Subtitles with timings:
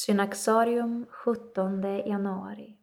[0.00, 2.76] Synaxarium 17 januari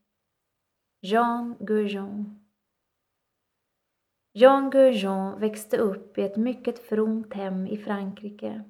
[1.02, 2.40] Jean Goujon
[4.34, 8.64] Jean Goujon växte upp i ett mycket fromt hem i Frankrike.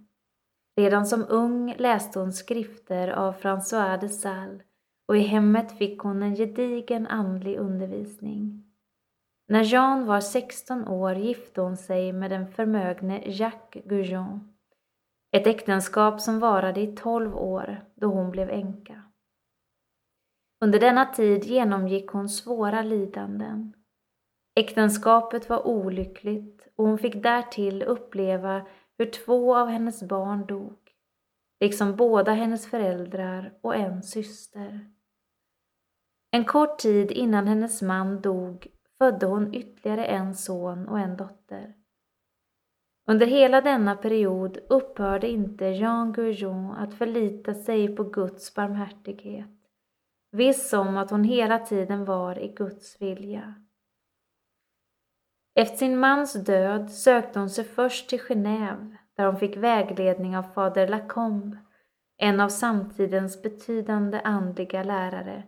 [0.78, 4.62] Redan som ung läste hon skrifter av François de Sales
[5.08, 8.64] och i hemmet fick hon en gedigen andlig undervisning.
[9.48, 14.57] När Jean var 16 år gifte hon sig med den förmögne Jacques Goujon.
[15.32, 19.04] Ett äktenskap som varade i 12 år då hon blev änka.
[20.62, 23.74] Under denna tid genomgick hon svåra lidanden.
[24.56, 28.68] Äktenskapet var olyckligt och hon fick därtill uppleva
[28.98, 30.78] hur två av hennes barn dog,
[31.60, 34.92] liksom båda hennes föräldrar och en syster.
[36.32, 38.68] En kort tid innan hennes man dog
[38.98, 41.74] födde hon ytterligare en son och en dotter.
[43.10, 49.50] Under hela denna period upphörde inte Jean Goujon att förlita sig på Guds barmhärtighet,
[50.32, 53.54] viss om att hon hela tiden var i Guds vilja.
[55.56, 60.44] Efter sin mans död sökte hon sig först till Genève där hon fick vägledning av
[60.44, 61.58] fader Lacombe,
[62.18, 65.44] en av samtidens betydande andliga lärare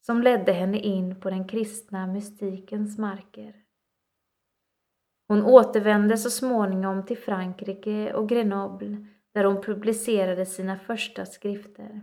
[0.00, 3.61] som ledde henne in på den kristna mystikens marker.
[5.32, 12.00] Hon återvände så småningom till Frankrike och Grenoble där hon publicerade sina första skrifter.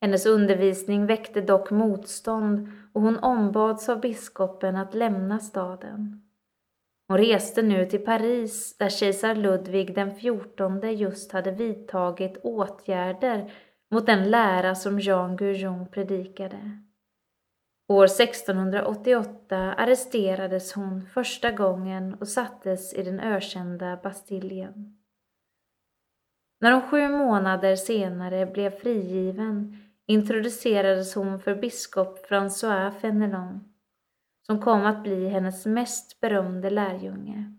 [0.00, 6.22] Hennes undervisning väckte dock motstånd och hon ombads av biskopen att lämna staden.
[7.08, 13.52] Hon reste nu till Paris där kejsar Ludvig den XIV just hade vidtagit åtgärder
[13.90, 16.82] mot den lära som Jean Gurion predikade.
[17.88, 24.98] År 1688 arresterades hon första gången och sattes i den ökända Bastiljen.
[26.60, 33.72] När hon sju månader senare blev frigiven introducerades hon för biskop François Fenelon
[34.46, 37.54] som kom att bli hennes mest berömde lärjunge.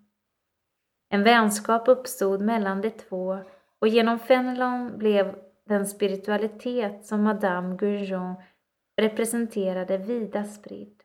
[1.09, 3.39] En vänskap uppstod mellan de två
[3.79, 8.35] och genom Fenelon blev den spiritualitet som Madame Gurgeon
[8.97, 11.03] representerade vida spridd.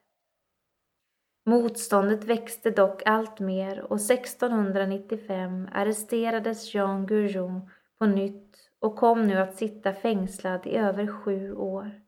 [1.46, 9.34] Motståndet växte dock allt mer och 1695 arresterades Jean Gurion på nytt och kom nu
[9.34, 12.00] att sitta fängslad i över sju år.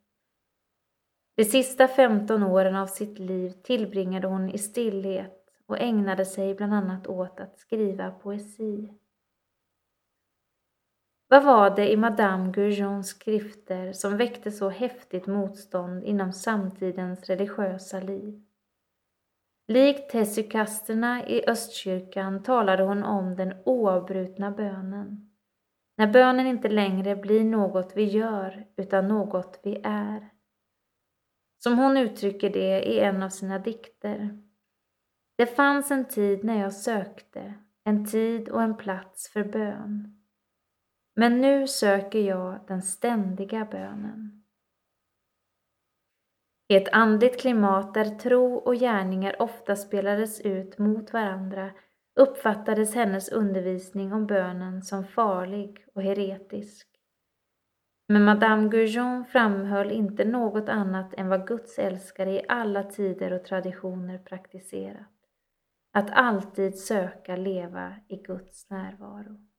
[1.37, 6.75] De sista 15 åren av sitt liv tillbringade hon i stillhet och ägnade sig bland
[6.75, 8.89] annat åt att skriva poesi.
[11.33, 18.01] Vad var det i Madame Gurjons skrifter som väckte så häftigt motstånd inom samtidens religiösa
[18.01, 18.43] liv?
[19.69, 25.31] Likt tessikasterna i östkyrkan talade hon om den oavbrutna bönen.
[25.97, 30.31] När bönen inte längre blir något vi gör utan något vi är.
[31.59, 34.39] Som hon uttrycker det i en av sina dikter.
[35.37, 37.55] Det fanns en tid när jag sökte,
[37.85, 40.20] en tid och en plats för bön.
[41.15, 44.43] Men nu söker jag den ständiga bönen.
[46.69, 51.71] I ett andligt klimat där tro och gärningar ofta spelades ut mot varandra
[52.21, 56.89] uppfattades hennes undervisning om bönen som farlig och heretisk.
[58.09, 63.45] Men Madame Goujon framhöll inte något annat än vad Guds älskare i alla tider och
[63.45, 65.09] traditioner praktiserat.
[65.93, 69.50] Att alltid söka leva i Guds närvaro.